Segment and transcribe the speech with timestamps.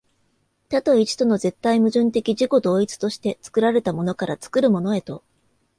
[0.69, 5.21] 多と一との絶対矛盾的自己同一として、作られたものから作るものへと、